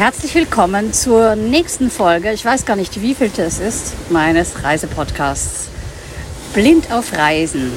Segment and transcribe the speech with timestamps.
[0.00, 2.32] Herzlich willkommen zur nächsten Folge.
[2.32, 5.68] Ich weiß gar nicht, wie viel es ist, meines Reisepodcasts.
[6.54, 7.70] Blind auf Reisen.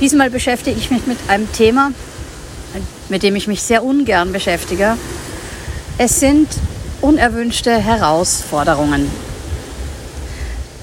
[0.00, 1.92] Diesmal beschäftige ich mich mit einem Thema,
[3.08, 4.96] mit dem ich mich sehr ungern beschäftige.
[5.98, 6.48] Es sind
[7.00, 9.08] unerwünschte Herausforderungen.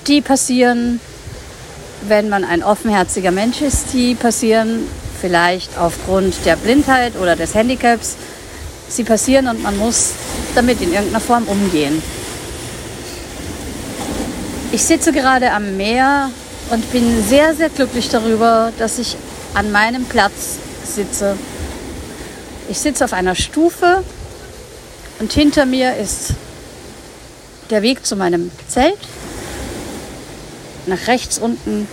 [0.07, 1.01] Die passieren,
[2.07, 3.87] wenn man ein offenherziger Mensch ist.
[3.91, 4.87] Die passieren
[5.19, 8.15] vielleicht aufgrund der Blindheit oder des Handicaps.
[8.89, 10.11] Sie passieren und man muss
[10.55, 12.01] damit in irgendeiner Form umgehen.
[14.71, 16.29] Ich sitze gerade am Meer
[16.69, 19.15] und bin sehr, sehr glücklich darüber, dass ich
[19.53, 21.37] an meinem Platz sitze.
[22.69, 24.03] Ich sitze auf einer Stufe
[25.19, 26.33] und hinter mir ist
[27.69, 28.97] der Weg zu meinem Zelt.
[30.85, 31.87] Nach rechts unten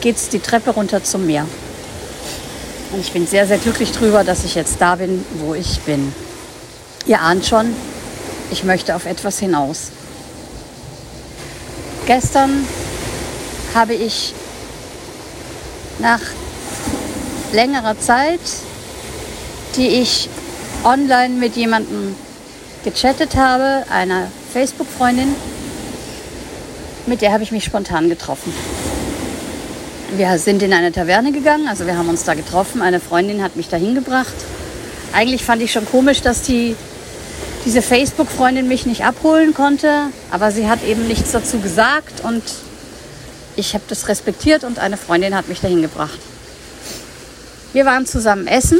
[0.00, 1.46] geht es die Treppe runter zum Meer.
[2.92, 6.12] Und ich bin sehr, sehr glücklich darüber, dass ich jetzt da bin, wo ich bin.
[7.06, 7.74] Ihr ahnt schon,
[8.50, 9.90] ich möchte auf etwas hinaus.
[12.06, 12.66] Gestern
[13.74, 14.34] habe ich
[15.98, 16.20] nach
[17.52, 18.40] längerer Zeit,
[19.76, 20.28] die ich
[20.84, 22.14] online mit jemandem
[22.84, 25.34] gechattet habe, einer Facebook-Freundin,
[27.06, 28.52] mit der habe ich mich spontan getroffen.
[30.16, 32.82] Wir sind in eine Taverne gegangen, also wir haben uns da getroffen.
[32.82, 34.34] Eine Freundin hat mich dahin gebracht.
[35.12, 36.74] Eigentlich fand ich schon komisch, dass die,
[37.64, 42.42] diese Facebook-Freundin mich nicht abholen konnte, aber sie hat eben nichts dazu gesagt und
[43.56, 46.18] ich habe das respektiert und eine Freundin hat mich dahin gebracht.
[47.72, 48.78] Wir waren zusammen essen.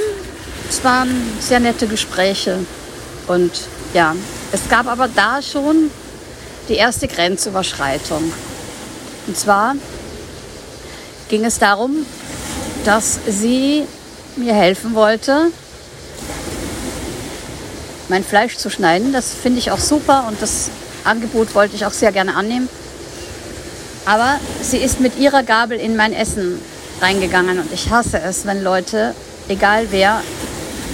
[0.68, 2.58] Es waren sehr nette Gespräche
[3.26, 3.50] und
[3.92, 4.14] ja,
[4.52, 5.90] es gab aber da schon
[6.68, 8.32] die erste Grenzüberschreitung.
[9.26, 9.74] Und zwar
[11.28, 12.06] ging es darum,
[12.84, 13.84] dass sie
[14.36, 15.50] mir helfen wollte,
[18.10, 19.12] mein Fleisch zu schneiden.
[19.12, 20.70] Das finde ich auch super und das
[21.04, 22.68] Angebot wollte ich auch sehr gerne annehmen.
[24.04, 26.60] Aber sie ist mit ihrer Gabel in mein Essen
[27.00, 29.14] reingegangen und ich hasse es, wenn Leute,
[29.48, 30.20] egal wer,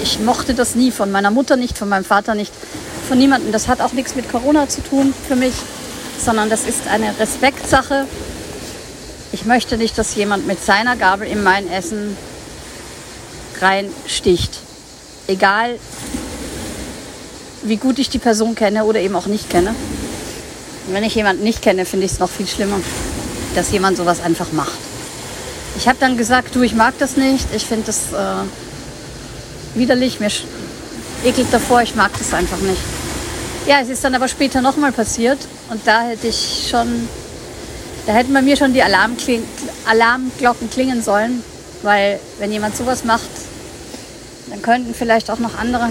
[0.01, 2.53] ich mochte das nie, von meiner Mutter nicht, von meinem Vater nicht,
[3.09, 3.51] von niemandem.
[3.51, 5.55] Das hat auch nichts mit Corona zu tun für mich,
[6.25, 8.07] sondern das ist eine Respektsache
[9.33, 12.17] ich möchte nicht, dass jemand mit seiner Gabel in mein Essen
[13.61, 14.59] reinsticht.
[15.27, 15.79] Egal,
[17.69, 19.71] wie gut ich die Person kenne oder eben auch nicht kenne.
[20.87, 22.81] Und wenn ich jemanden nicht kenne, finde ich es noch viel schlimmer,
[23.55, 24.79] dass jemand sowas einfach macht.
[25.77, 27.47] Ich habe dann gesagt, du, ich mag das nicht.
[27.55, 30.31] Ich finde das äh, widerlich, mir
[31.25, 32.81] ekelt davor, ich mag das einfach nicht.
[33.67, 35.39] Ja, es ist dann aber später nochmal passiert
[35.71, 37.09] und da hätte ich schon
[38.07, 41.43] da hätten bei mir schon die Alarmglocken klingen sollen,
[41.83, 43.29] weil wenn jemand sowas macht,
[44.49, 45.89] dann könnten vielleicht auch noch andere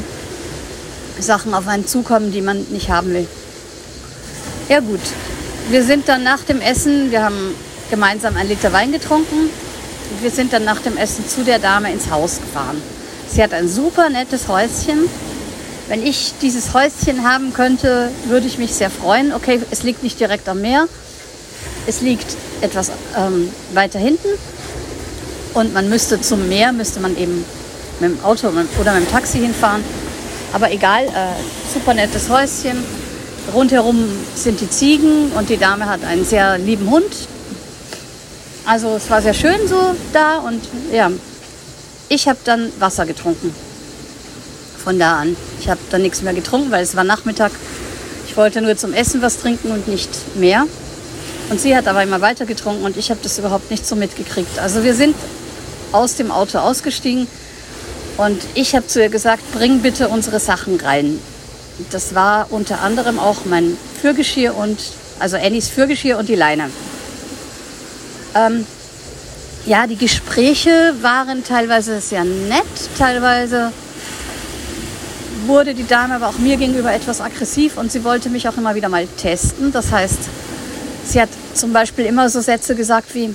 [1.19, 3.27] Sachen auf einen zukommen, die man nicht haben will.
[4.69, 5.01] Ja gut,
[5.69, 7.55] wir sind dann nach dem Essen, wir haben
[7.89, 9.49] gemeinsam ein Liter Wein getrunken.
[10.21, 12.81] Wir sind dann nach dem Essen zu der Dame ins Haus gefahren.
[13.27, 15.09] Sie hat ein super nettes Häuschen.
[15.87, 19.33] Wenn ich dieses Häuschen haben könnte, würde ich mich sehr freuen.
[19.33, 20.87] Okay, es liegt nicht direkt am Meer,
[21.85, 22.25] es liegt
[22.61, 24.29] etwas ähm, weiter hinten
[25.53, 27.45] und man müsste zum Meer, müsste man eben
[27.99, 28.47] mit dem Auto
[28.79, 29.83] oder mit dem Taxi hinfahren.
[30.55, 31.09] Aber egal, äh,
[31.73, 32.81] super nettes Häuschen.
[33.53, 37.11] Rundherum sind die Ziegen und die Dame hat einen sehr lieben Hund.
[38.65, 39.75] Also es war sehr schön so
[40.13, 40.61] da und
[40.93, 41.11] ja,
[42.07, 43.53] ich habe dann Wasser getrunken.
[44.81, 45.35] Von da an.
[45.59, 47.51] Ich habe dann nichts mehr getrunken, weil es war Nachmittag.
[48.25, 50.65] Ich wollte nur zum Essen was trinken und nicht mehr.
[51.49, 54.57] Und sie hat aber immer weiter getrunken und ich habe das überhaupt nicht so mitgekriegt.
[54.59, 55.17] Also wir sind
[55.91, 57.27] aus dem Auto ausgestiegen
[58.17, 61.19] und ich habe zu ihr gesagt, bring bitte unsere Sachen rein.
[61.91, 64.79] Das war unter anderem auch mein Fürgeschirr und,
[65.19, 66.69] also Annies Fürgeschirr und die Leine.
[68.33, 68.65] Ähm,
[69.65, 72.63] ja, die Gespräche waren teilweise sehr nett,
[72.97, 73.71] teilweise
[75.47, 78.75] wurde die Dame aber auch mir gegenüber etwas aggressiv und sie wollte mich auch immer
[78.75, 79.71] wieder mal testen.
[79.71, 80.19] Das heißt,
[81.05, 83.33] Sie hat zum Beispiel immer so Sätze gesagt wie,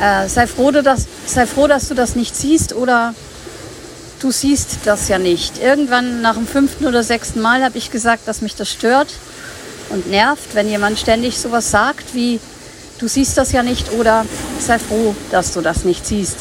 [0.00, 3.14] äh, sei, froh, dass, sei froh, dass du das nicht siehst oder
[4.20, 5.62] du siehst das ja nicht.
[5.62, 9.14] Irgendwann nach dem fünften oder sechsten Mal habe ich gesagt, dass mich das stört
[9.90, 12.40] und nervt, wenn jemand ständig sowas sagt wie,
[12.98, 14.24] du siehst das ja nicht oder
[14.58, 16.36] sei froh, dass du das nicht siehst.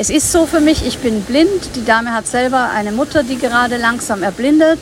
[0.00, 1.74] Es ist so für mich, ich bin blind.
[1.74, 4.78] Die Dame hat selber eine Mutter, die gerade langsam erblindet.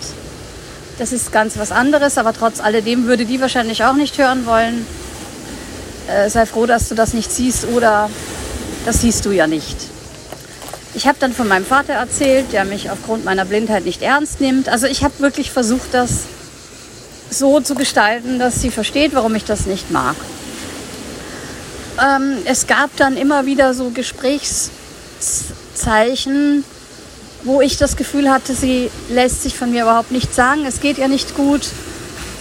[0.99, 4.87] Das ist ganz was anderes, aber trotz alledem würde die wahrscheinlich auch nicht hören wollen.
[6.09, 8.09] Äh, sei froh, dass du das nicht siehst oder
[8.85, 9.77] das siehst du ja nicht.
[10.95, 14.69] Ich habe dann von meinem Vater erzählt, der mich aufgrund meiner Blindheit nicht ernst nimmt.
[14.69, 16.11] Also ich habe wirklich versucht, das
[17.29, 20.15] so zu gestalten, dass sie versteht, warum ich das nicht mag.
[22.01, 26.65] Ähm, es gab dann immer wieder so Gesprächszeichen,
[27.43, 30.65] wo ich das Gefühl hatte, sie lässt sich von mir überhaupt nichts sagen.
[30.67, 31.63] Es geht ihr nicht gut.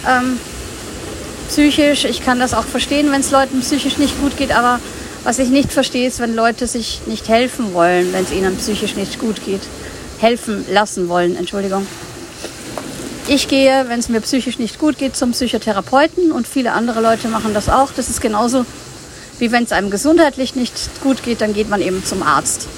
[0.06, 0.38] Ähm,
[1.48, 4.80] psychisch, ich kann das auch verstehen, wenn es Leuten psychisch nicht gut geht, aber
[5.24, 8.94] was ich nicht verstehe, ist, wenn Leute sich nicht helfen wollen, wenn es ihnen psychisch
[8.94, 9.62] nicht gut geht.
[10.18, 11.86] Helfen lassen wollen, Entschuldigung.
[13.28, 17.26] Ich gehe, wenn es mir psychisch nicht gut geht, zum Psychotherapeuten und viele andere Leute
[17.28, 17.90] machen das auch.
[17.94, 18.64] Das ist genauso
[19.38, 20.72] wie wenn es einem gesundheitlich nicht
[21.02, 22.68] gut geht, dann geht man eben zum Arzt.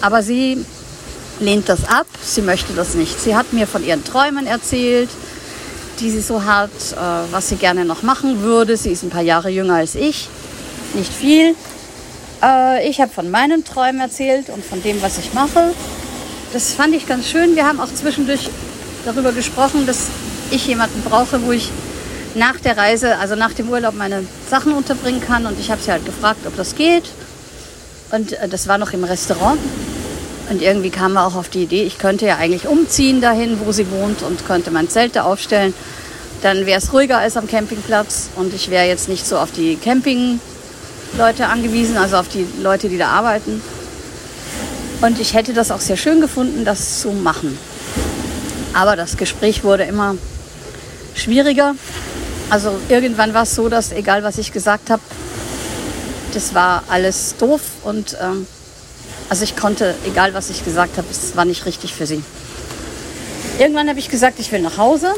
[0.00, 0.64] Aber sie
[1.40, 3.20] lehnt das ab, sie möchte das nicht.
[3.20, 5.10] Sie hat mir von ihren Träumen erzählt,
[6.00, 6.96] die sie so hat, äh,
[7.32, 8.76] was sie gerne noch machen würde.
[8.76, 10.28] Sie ist ein paar Jahre jünger als ich
[10.94, 11.54] nicht viel.
[12.42, 15.72] Äh, ich habe von meinen Träumen erzählt und von dem, was ich mache.
[16.52, 17.56] Das fand ich ganz schön.
[17.56, 18.48] Wir haben auch zwischendurch
[19.04, 20.08] darüber gesprochen, dass
[20.50, 21.70] ich jemanden brauche, wo ich
[22.34, 25.46] nach der Reise, also nach dem Urlaub, meine Sachen unterbringen kann.
[25.46, 27.04] Und ich habe sie halt gefragt, ob das geht.
[28.10, 29.58] Und äh, das war noch im Restaurant.
[30.50, 33.72] Und irgendwie kam wir auch auf die Idee, ich könnte ja eigentlich umziehen dahin, wo
[33.72, 35.72] sie wohnt und könnte mein Zelt da aufstellen.
[36.42, 39.76] Dann wäre es ruhiger als am Campingplatz und ich wäre jetzt nicht so auf die
[39.76, 40.40] Camping
[41.16, 43.62] Leute angewiesen, also auf die Leute, die da arbeiten.
[45.00, 47.58] Und ich hätte das auch sehr schön gefunden, das zu machen.
[48.74, 50.16] Aber das Gespräch wurde immer
[51.14, 51.74] schwieriger.
[52.50, 55.02] Also irgendwann war es so, dass egal was ich gesagt habe,
[56.34, 58.46] das war alles doof und ähm,
[59.28, 62.22] also ich konnte, egal was ich gesagt habe, es war nicht richtig für sie.
[63.58, 65.14] Irgendwann habe ich gesagt, ich will nach Hause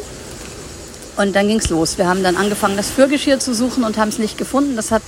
[1.16, 1.98] und dann ging es los.
[1.98, 4.76] Wir haben dann angefangen, das Fürgeschirr zu suchen und haben es nicht gefunden.
[4.76, 5.02] Das hat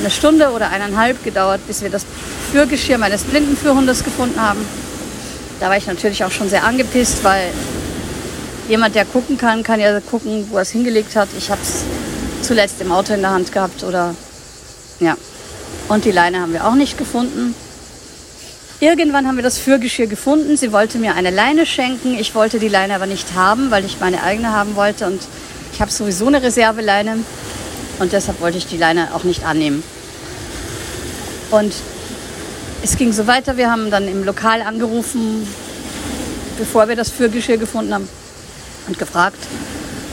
[0.00, 2.06] eine Stunde oder eineinhalb gedauert, bis wir das
[2.50, 4.60] Führgeschirr meines Blindenführhundes gefunden haben.
[5.60, 7.52] Da war ich natürlich auch schon sehr angepisst, weil
[8.68, 11.28] jemand, der gucken kann, kann ja gucken, wo er es hingelegt hat.
[11.38, 11.82] Ich habe es
[12.42, 14.14] zuletzt im Auto in der Hand gehabt oder
[14.98, 15.16] ja.
[15.92, 17.54] Und die Leine haben wir auch nicht gefunden.
[18.80, 20.56] Irgendwann haben wir das Führgeschirr gefunden.
[20.56, 22.14] Sie wollte mir eine Leine schenken.
[22.14, 25.06] Ich wollte die Leine aber nicht haben, weil ich meine eigene haben wollte.
[25.06, 25.20] Und
[25.70, 27.18] ich habe sowieso eine Reserveleine.
[27.98, 29.82] Und deshalb wollte ich die Leine auch nicht annehmen.
[31.50, 31.74] Und
[32.82, 33.58] es ging so weiter.
[33.58, 35.46] Wir haben dann im Lokal angerufen,
[36.56, 38.08] bevor wir das Fürgeschirr gefunden haben,
[38.88, 39.36] und gefragt,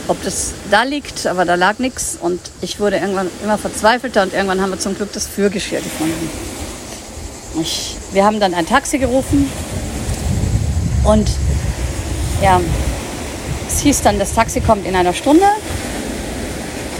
[0.09, 1.27] ob das da liegt.
[1.27, 2.17] Aber da lag nichts.
[2.19, 4.23] Und ich wurde irgendwann immer verzweifelter.
[4.23, 6.29] Und irgendwann haben wir zum Glück das Fürgeschirr gefunden.
[7.61, 9.49] Ich, wir haben dann ein Taxi gerufen.
[11.03, 11.29] Und
[12.41, 12.59] ja,
[13.67, 15.45] es hieß dann, das Taxi kommt in einer Stunde.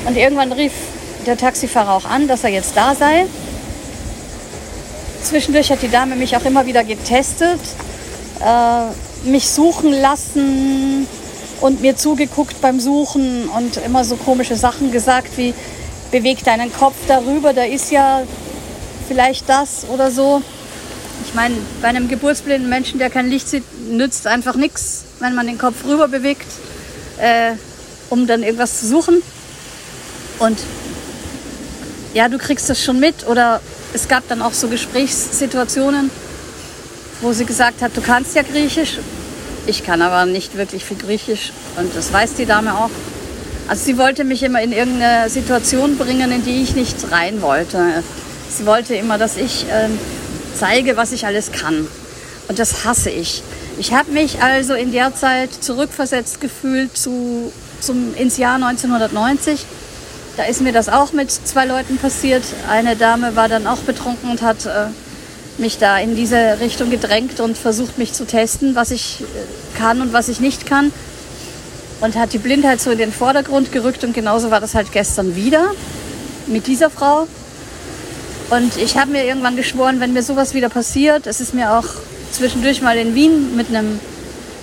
[0.06, 0.74] Und irgendwann rief
[1.26, 3.26] der Taxifahrer auch an, dass er jetzt da sei.
[5.22, 7.60] Zwischendurch hat die Dame mich auch immer wieder getestet,
[8.40, 10.89] äh, mich suchen lassen
[11.62, 15.54] und mir zugeguckt beim Suchen und immer so komische Sachen gesagt wie,
[16.12, 18.24] beweg deinen Kopf darüber, da ist ja
[19.08, 20.42] vielleicht das oder so.
[21.26, 25.48] Ich meine, bei einem geburtsblinden Menschen, der kein Licht sieht, nützt einfach nichts, wenn man
[25.48, 26.48] den Kopf rüber bewegt,
[27.20, 27.52] äh,
[28.10, 29.22] um dann irgendwas zu suchen.
[30.40, 30.58] Und
[32.14, 33.28] ja, du kriegst das schon mit.
[33.28, 33.62] Oder
[33.94, 36.10] es gab dann auch so Gesprächssituationen,
[37.22, 39.00] wo sie gesagt hat, du kannst ja Griechisch.
[39.68, 42.90] Ich kann aber nicht wirklich viel Griechisch und das weiß die Dame auch.
[43.68, 48.04] Also sie wollte mich immer in irgendeine Situation bringen, in die ich nicht rein wollte.
[48.50, 49.90] Sie wollte immer, dass ich äh,
[50.58, 51.88] zeige, was ich alles kann.
[52.48, 53.44] Und das hasse ich.
[53.78, 59.66] Ich habe mich also in der Zeit zurückversetzt gefühlt zu, zum, ins Jahr 1990
[60.40, 62.44] da ist mir das auch mit zwei Leuten passiert.
[62.70, 64.86] Eine Dame war dann auch betrunken und hat äh,
[65.60, 70.02] mich da in diese Richtung gedrängt und versucht mich zu testen, was ich äh, kann
[70.02, 70.92] und was ich nicht kann.
[72.02, 75.36] Und hat die Blindheit so in den Vordergrund gerückt und genauso war das halt gestern
[75.36, 75.72] wieder
[76.48, 77.28] mit dieser Frau.
[78.50, 81.86] Und ich habe mir irgendwann geschworen, wenn mir sowas wieder passiert, es ist mir auch
[82.32, 84.00] zwischendurch mal in Wien mit einem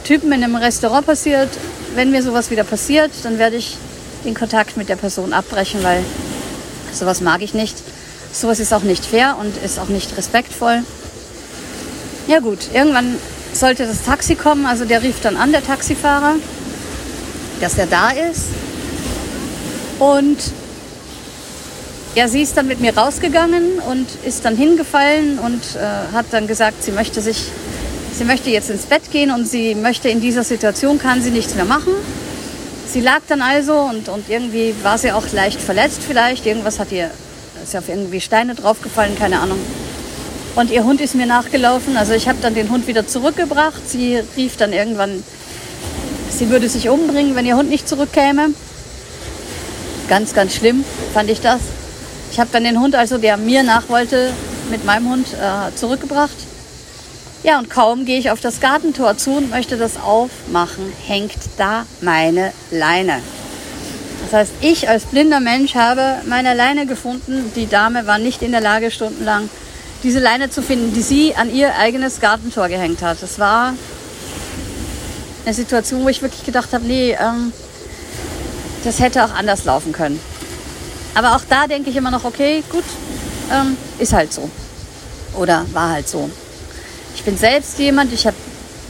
[0.04, 1.48] Typen in einem Restaurant passiert,
[1.94, 3.76] wenn mir sowas wieder passiert, dann werde ich
[4.24, 6.04] den Kontakt mit der Person abbrechen, weil
[6.92, 7.76] sowas mag ich nicht.
[8.36, 10.82] Sowas ist auch nicht fair und ist auch nicht respektvoll.
[12.28, 13.16] Ja gut, irgendwann
[13.54, 16.34] sollte das Taxi kommen, also der rief dann an, der Taxifahrer,
[17.62, 18.48] dass er da ist.
[19.98, 20.36] Und
[22.14, 26.46] ja, sie ist dann mit mir rausgegangen und ist dann hingefallen und äh, hat dann
[26.46, 27.44] gesagt, sie möchte sich,
[28.12, 31.54] sie möchte jetzt ins Bett gehen und sie möchte in dieser Situation kann sie nichts
[31.54, 31.94] mehr machen.
[32.86, 36.44] Sie lag dann also und, und irgendwie war sie auch leicht verletzt vielleicht.
[36.44, 37.10] Irgendwas hat ihr,
[37.66, 39.58] ist ja auf irgendwie Steine draufgefallen, keine Ahnung.
[40.54, 41.96] Und ihr Hund ist mir nachgelaufen.
[41.96, 43.88] Also ich habe dann den Hund wieder zurückgebracht.
[43.88, 45.24] Sie rief dann irgendwann,
[46.30, 48.50] sie würde sich umbringen, wenn ihr Hund nicht zurückkäme.
[50.08, 51.60] Ganz, ganz schlimm fand ich das.
[52.30, 54.32] Ich habe dann den Hund, also der mir nach wollte,
[54.70, 56.36] mit meinem Hund äh, zurückgebracht.
[57.42, 61.84] Ja, und kaum gehe ich auf das Gartentor zu und möchte das aufmachen, hängt da
[62.00, 63.20] meine Leine.
[64.26, 67.52] Das heißt, ich als blinder Mensch habe meine Leine gefunden.
[67.54, 69.48] Die Dame war nicht in der Lage, stundenlang
[70.02, 73.22] diese Leine zu finden, die sie an ihr eigenes Gartentor gehängt hat.
[73.22, 73.74] Das war
[75.44, 77.52] eine Situation, wo ich wirklich gedacht habe, nee, ähm,
[78.82, 80.18] das hätte auch anders laufen können.
[81.14, 82.84] Aber auch da denke ich immer noch, okay, gut,
[83.52, 84.50] ähm, ist halt so.
[85.34, 86.28] Oder war halt so.
[87.14, 88.36] Ich bin selbst jemand, ich habe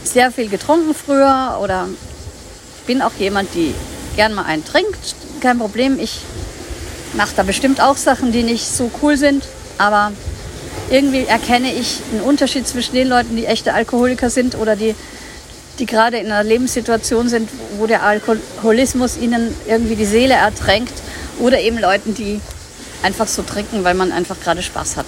[0.03, 1.87] sehr viel getrunken früher oder
[2.87, 3.75] bin auch jemand, die
[4.15, 5.15] gern mal einen trinkt.
[5.41, 5.99] Kein Problem.
[5.99, 6.21] Ich
[7.13, 9.43] mache da bestimmt auch Sachen, die nicht so cool sind.
[9.77, 10.11] Aber
[10.89, 14.95] irgendwie erkenne ich einen Unterschied zwischen den Leuten, die echte Alkoholiker sind oder die
[15.79, 20.93] die gerade in einer Lebenssituation sind, wo der Alkoholismus ihnen irgendwie die Seele ertränkt
[21.39, 22.41] oder eben Leuten, die
[23.03, 25.05] einfach so trinken, weil man einfach gerade Spaß hat.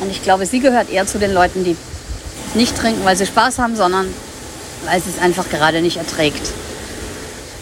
[0.00, 1.76] Und ich glaube, sie gehört eher zu den Leuten, die
[2.54, 4.06] nicht trinken, weil sie Spaß haben, sondern
[4.84, 6.42] weil sie es einfach gerade nicht erträgt.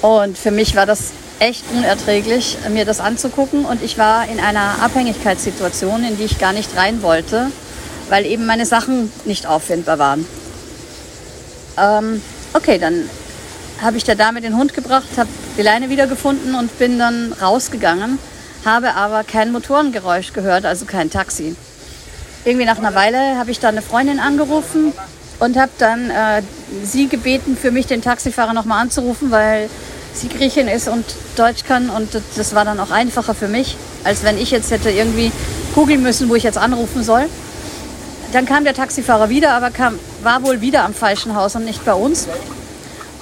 [0.02, 3.64] Und für mich war das echt unerträglich, mir das anzugucken.
[3.64, 7.50] Und ich war in einer Abhängigkeitssituation, in die ich gar nicht rein wollte,
[8.09, 10.26] weil eben meine Sachen nicht auffindbar waren.
[11.76, 13.09] Ähm, okay, dann
[13.80, 18.18] habe ich der Dame den Hund gebracht, habe die Leine wiedergefunden und bin dann rausgegangen,
[18.64, 21.56] habe aber kein Motorengeräusch gehört, also kein Taxi.
[22.44, 24.92] Irgendwie nach einer Weile habe ich dann eine Freundin angerufen
[25.38, 26.42] und habe dann äh,
[26.85, 29.70] sie gebeten, für mich den Taxifahrer nochmal anzurufen, weil
[30.14, 31.05] sie Griechin ist und
[31.37, 34.90] Deutsch kann und das war dann auch einfacher für mich, als wenn ich jetzt hätte
[34.90, 35.33] irgendwie
[35.75, 37.26] googeln müssen, wo ich jetzt anrufen soll.
[38.33, 41.85] Dann kam der Taxifahrer wieder, aber kam, war wohl wieder am falschen Haus und nicht
[41.85, 42.29] bei uns.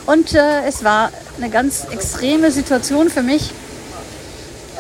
[0.06, 3.52] Und äh, es war eine ganz extreme Situation für mich,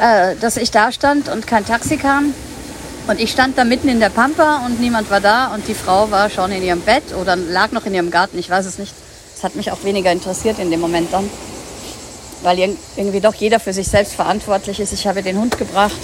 [0.00, 2.34] äh, dass ich da stand und kein Taxi kam.
[3.06, 6.10] Und ich stand da mitten in der Pampa und niemand war da und die Frau
[6.10, 8.92] war schon in ihrem Bett oder lag noch in ihrem Garten, ich weiß es nicht.
[9.34, 11.30] Das hat mich auch weniger interessiert in dem Moment dann,
[12.42, 12.58] weil
[12.96, 14.92] irgendwie doch jeder für sich selbst verantwortlich ist.
[14.92, 15.98] Ich habe den Hund gebracht,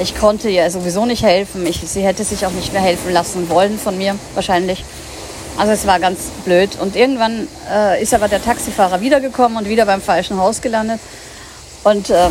[0.00, 1.66] ich konnte ihr sowieso nicht helfen.
[1.66, 4.84] Ich, sie hätte sich auch nicht mehr helfen lassen wollen von mir, wahrscheinlich.
[5.58, 6.70] Also es war ganz blöd.
[6.80, 11.00] Und irgendwann äh, ist aber der Taxifahrer wiedergekommen und wieder beim falschen Haus gelandet.
[11.84, 12.30] Und äh,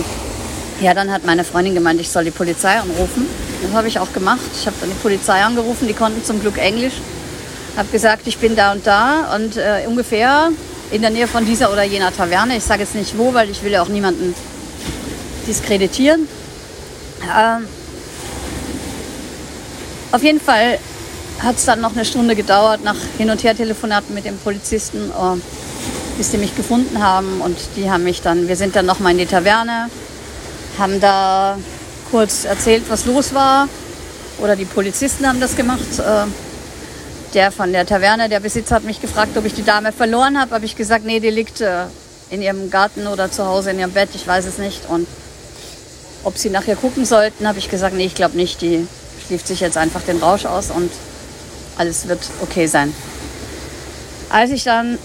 [0.81, 3.27] ja, dann hat meine Freundin gemeint, ich soll die Polizei anrufen.
[3.61, 4.49] Das habe ich auch gemacht.
[4.59, 6.95] Ich habe dann die Polizei angerufen, die konnten zum Glück Englisch.
[7.77, 10.49] Habe gesagt, ich bin da und da und äh, ungefähr
[10.91, 12.57] in der Nähe von dieser oder jener Taverne.
[12.57, 14.35] Ich sage jetzt nicht wo, weil ich will ja auch niemanden
[15.47, 16.27] diskreditieren.
[17.23, 17.67] Ähm,
[20.11, 20.77] auf jeden Fall
[21.39, 25.37] hat es dann noch eine Stunde gedauert, nach Hin- und Her-Telefonaten mit dem Polizisten, oh,
[26.17, 27.41] bis sie mich gefunden haben.
[27.41, 29.89] Und die haben mich dann, wir sind dann nochmal in die Taverne,
[30.77, 31.57] haben da
[32.11, 33.67] kurz erzählt, was los war.
[34.39, 35.99] Oder die Polizisten haben das gemacht.
[35.99, 36.25] Äh,
[37.33, 40.53] der von der Taverne, der Besitzer, hat mich gefragt, ob ich die Dame verloren habe.
[40.55, 41.85] Habe ich gesagt, nee, die liegt äh,
[42.29, 44.89] in ihrem Garten oder zu Hause in ihrem Bett, ich weiß es nicht.
[44.89, 45.07] Und
[46.23, 48.61] ob sie nachher gucken sollten, habe ich gesagt, nee, ich glaube nicht.
[48.61, 48.87] Die
[49.25, 50.91] schläft sich jetzt einfach den Rausch aus und
[51.77, 52.93] alles wird okay sein.
[54.29, 54.97] Als ich dann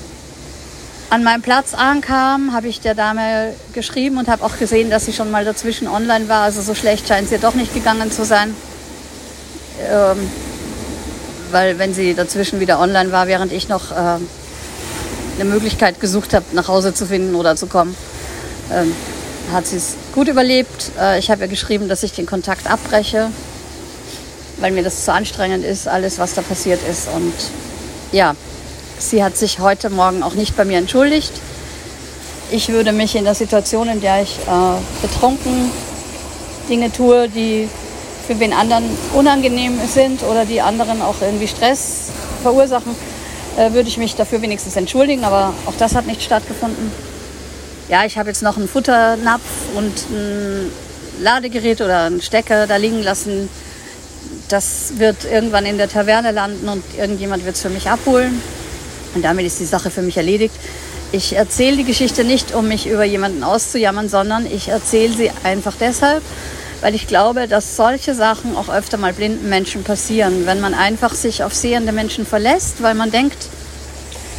[1.10, 5.12] an meinem Platz ankam, habe ich der Dame geschrieben und habe auch gesehen, dass sie
[5.12, 6.42] schon mal dazwischen online war.
[6.42, 8.54] Also so schlecht scheint ihr doch nicht gegangen zu sein.
[9.88, 10.30] Ähm,
[11.52, 16.44] weil wenn sie dazwischen wieder online war, während ich noch äh, eine Möglichkeit gesucht habe,
[16.52, 17.94] nach Hause zu finden oder zu kommen,
[18.72, 18.92] ähm,
[19.52, 20.92] hat sie es gut überlebt.
[21.00, 23.30] Äh, ich habe ihr geschrieben, dass ich den Kontakt abbreche,
[24.58, 27.08] weil mir das zu anstrengend ist, alles, was da passiert ist.
[27.14, 27.34] Und
[28.12, 28.34] ja,
[28.98, 31.32] sie hat sich heute Morgen auch nicht bei mir entschuldigt.
[32.50, 35.70] Ich würde mich in der Situation, in der ich äh, betrunken
[36.68, 37.68] Dinge tue, die
[38.26, 42.10] für wen anderen unangenehm sind oder die anderen auch irgendwie Stress
[42.42, 42.94] verursachen,
[43.56, 45.24] äh, würde ich mich dafür wenigstens entschuldigen.
[45.24, 46.90] Aber auch das hat nicht stattgefunden
[47.88, 49.42] ja, ich habe jetzt noch einen Futternapf
[49.74, 50.70] und ein
[51.20, 53.48] Ladegerät oder einen Stecker da liegen lassen.
[54.48, 58.40] Das wird irgendwann in der Taverne landen und irgendjemand wird es für mich abholen.
[59.14, 60.54] Und damit ist die Sache für mich erledigt.
[61.12, 65.74] Ich erzähle die Geschichte nicht, um mich über jemanden auszujammern, sondern ich erzähle sie einfach
[65.78, 66.22] deshalb,
[66.80, 71.14] weil ich glaube, dass solche Sachen auch öfter mal blinden Menschen passieren, wenn man einfach
[71.14, 73.48] sich auf sehende Menschen verlässt, weil man denkt,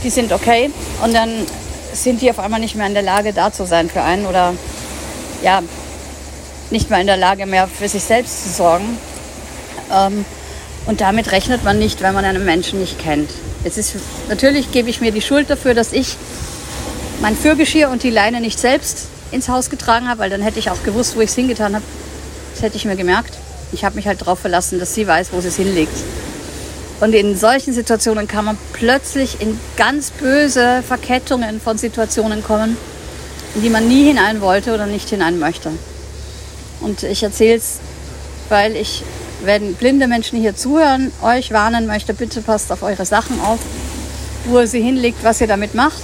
[0.03, 0.71] die sind okay
[1.03, 1.29] und dann
[1.93, 4.53] sind die auf einmal nicht mehr in der Lage, da zu sein für einen oder
[5.43, 5.63] ja,
[6.69, 8.97] nicht mehr in der Lage mehr für sich selbst zu sorgen.
[9.91, 10.25] Ähm,
[10.85, 13.29] Und damit rechnet man nicht, wenn man einen Menschen nicht kennt.
[13.65, 13.95] Es ist,
[14.29, 16.15] natürlich gebe ich mir die Schuld dafür, dass ich
[17.19, 20.69] mein Fürgeschirr und die Leine nicht selbst ins Haus getragen habe, weil dann hätte ich
[20.69, 21.83] auch gewusst, wo ich es hingetan habe.
[22.57, 23.37] Das hätte ich mir gemerkt.
[23.71, 25.95] Ich habe mich halt darauf verlassen, dass sie weiß, wo sie es hinlegt.
[26.99, 32.75] Und in solchen Situationen kann man plötzlich in ganz böse Verkettungen von Situationen kommen,
[33.53, 35.69] in die man nie hinein wollte oder nicht hinein möchte.
[36.81, 37.77] Und ich erzähle es,
[38.49, 39.03] weil ich,
[39.43, 43.59] wenn blinde Menschen hier zuhören, euch warnen möchte, bitte passt auf eure Sachen auf,
[44.45, 46.01] wo ihr sie hinlegt, was ihr damit macht.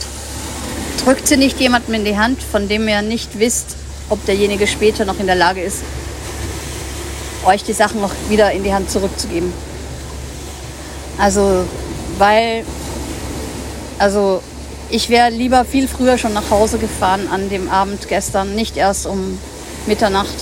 [1.04, 3.76] Drückt sie nicht jemandem in die Hand, von dem ihr nicht wisst,
[4.10, 5.78] ob derjenige später noch in der Lage ist,
[7.46, 9.54] euch die Sachen noch wieder in die Hand zurückzugeben.
[11.18, 11.66] Also,
[12.18, 12.64] weil,
[14.00, 14.42] also
[14.90, 19.06] ich wäre lieber viel früher schon nach Hause gefahren an dem Abend gestern, nicht erst
[19.06, 19.40] um
[19.86, 20.36] Mitternacht.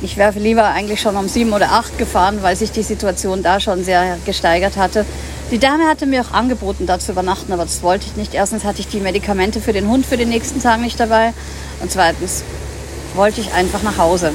[0.00, 3.58] Ich wäre lieber eigentlich schon um sieben oder acht gefahren, weil sich die Situation da
[3.58, 5.04] schon sehr gesteigert hatte.
[5.50, 8.34] Die Dame hatte mir auch angeboten, da zu übernachten, aber das wollte ich nicht.
[8.34, 11.32] Erstens hatte ich die Medikamente für den Hund für den nächsten Tag nicht dabei.
[11.80, 12.44] Und zweitens
[13.14, 14.32] wollte ich einfach nach Hause.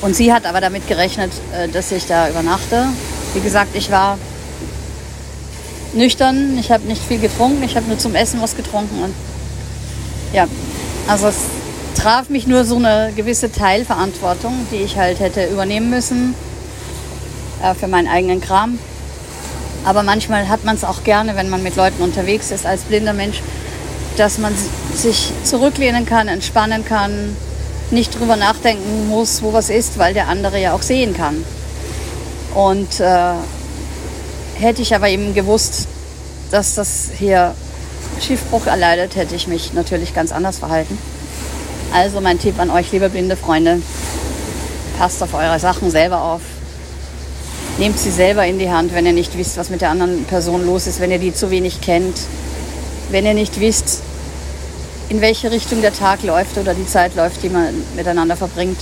[0.00, 2.86] Und sie hat aber damit gerechnet, äh, dass ich da übernachte.
[3.34, 4.18] Wie gesagt, ich war
[5.92, 9.02] nüchtern, ich habe nicht viel getrunken, ich habe nur zum Essen was getrunken.
[9.02, 9.14] Und
[10.32, 10.46] ja,
[11.08, 11.36] also es
[11.94, 16.34] traf mich nur so eine gewisse Teilverantwortung, die ich halt hätte übernehmen müssen
[17.62, 18.78] äh, für meinen eigenen Kram.
[19.84, 23.12] Aber manchmal hat man es auch gerne, wenn man mit Leuten unterwegs ist als blinder
[23.12, 23.42] Mensch,
[24.16, 24.54] dass man
[24.94, 27.36] sich zurücklehnen kann, entspannen kann,
[27.90, 31.44] nicht drüber nachdenken muss, wo was ist, weil der andere ja auch sehen kann.
[32.54, 33.32] Und äh,
[34.54, 35.86] hätte ich aber eben gewusst,
[36.50, 37.54] dass das hier
[38.20, 40.98] Schiffbruch erleidet, hätte ich mich natürlich ganz anders verhalten.
[41.92, 43.82] Also mein Tipp an euch, liebe blinde Freunde,
[44.98, 46.42] passt auf eure Sachen selber auf.
[47.78, 50.66] Nehmt sie selber in die Hand, wenn ihr nicht wisst, was mit der anderen Person
[50.66, 52.16] los ist, wenn ihr die zu wenig kennt,
[53.10, 54.02] wenn ihr nicht wisst,
[55.10, 58.78] in welche Richtung der Tag läuft oder die Zeit läuft, die man miteinander verbringt.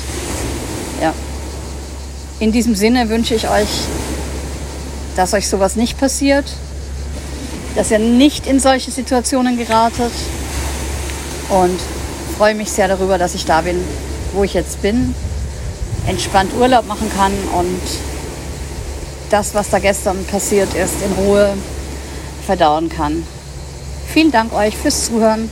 [1.03, 1.14] Ja.
[2.38, 3.69] In diesem Sinne wünsche ich euch,
[5.17, 6.45] dass euch sowas nicht passiert,
[7.75, 10.12] dass ihr nicht in solche Situationen geratet
[11.49, 11.81] und
[12.37, 13.83] freue mich sehr darüber, dass ich da bin,
[14.35, 15.14] wo ich jetzt bin,
[16.07, 17.81] entspannt Urlaub machen kann und
[19.31, 21.55] das, was da gestern passiert ist, in Ruhe
[22.45, 23.25] verdauen kann.
[24.12, 25.51] Vielen Dank euch fürs Zuhören.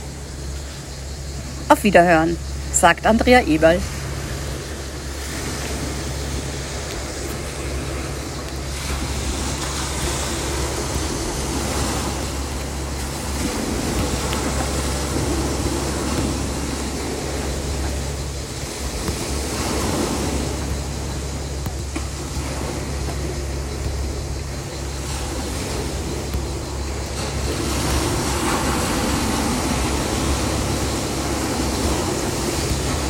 [1.69, 2.37] Auf Wiederhören,
[2.71, 3.79] sagt Andrea Eberl.